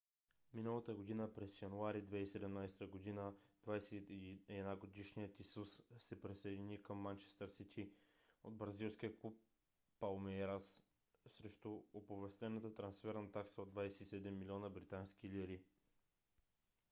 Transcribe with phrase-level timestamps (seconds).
[0.53, 3.33] миналата година през януари 2017 година
[3.67, 7.89] 21- годишният исус се присъедини към манчестър сити
[8.43, 9.37] от бразилския клуб
[9.99, 10.83] палмейрас
[11.25, 15.61] срещу оповестена трансферна такса от 27 милиона британски лири